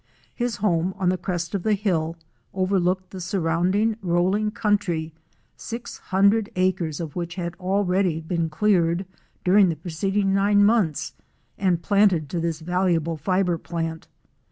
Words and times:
His 0.33 0.55
home, 0.55 0.95
on 0.97 1.09
the 1.09 1.17
crest 1.19 1.53
of 1.53 1.61
the 1.61 1.75
hill, 1.75 2.15
overlooked 2.55 3.11
the 3.11 3.21
surrounding 3.21 3.97
rolling 4.01 4.49
country, 4.49 5.13
six 5.57 5.99
hundred 5.99 6.49
acres 6.55 6.99
of 6.99 7.15
which 7.15 7.35
had 7.35 7.53
already 7.59 8.19
been 8.19 8.49
cleared 8.49 9.05
during 9.43 9.69
the 9.69 9.75
preceding 9.75 10.33
nine 10.33 10.65
months 10.65 11.13
and 11.55 11.83
planted 11.83 12.33
in 12.33 12.41
the 12.41 12.51
valuable 12.65 13.15
fibre 13.15 13.59
plant. 13.59 14.07